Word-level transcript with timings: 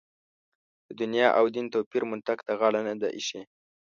د 0.87 0.89
دنیا 0.99 1.27
او 1.37 1.45
دین 1.53 1.65
توپیر 1.73 2.03
منطق 2.11 2.37
ته 2.47 2.53
غاړه 2.59 2.81
نه 2.87 2.93
ده 3.01 3.07
اېښې. 3.17 3.41